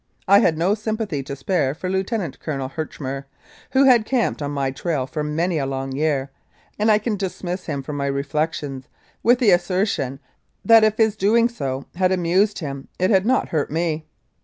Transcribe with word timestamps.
I 0.27 0.39
had 0.39 0.57
no 0.57 0.73
sympathy 0.73 1.21
to 1.21 1.35
spare 1.35 1.75
for 1.75 1.87
Lieutenant 1.87 2.39
Col. 2.39 2.67
Herchmer, 2.69 3.25
who 3.69 3.83
had 3.83 4.03
camped 4.03 4.41
on 4.41 4.49
my 4.49 4.71
trail 4.71 5.05
for 5.05 5.23
many 5.23 5.59
a 5.59 5.67
long 5.67 5.91
year, 5.91 6.31
and 6.79 6.89
I 6.89 6.97
can 6.97 7.15
dismiss 7.15 7.67
him 7.67 7.83
from 7.83 7.97
my 7.97 8.07
reflections 8.07 8.87
with 9.21 9.37
the 9.37 9.51
asser 9.53 9.85
tion, 9.85 10.19
that 10.65 10.83
if 10.83 10.97
his 10.97 11.15
doing 11.15 11.47
so 11.49 11.85
had 11.93 12.11
amused 12.11 12.57
him 12.57 12.87
it 12.97 13.11
had 13.11 13.27
not 13.27 13.49
hurt 13.49 13.69
me. 13.69 14.07